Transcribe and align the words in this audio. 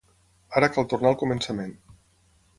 Ara 0.61 0.69
cal 0.77 0.89
tornar 0.95 1.11
al 1.13 1.19
començament. 1.25 1.79